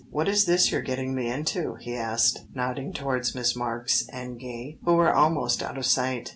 [0.09, 4.79] "What is this you're getting me into?" he asked, nodding towards Miss Marks and Gay,
[4.83, 6.29] who were almost out of sight.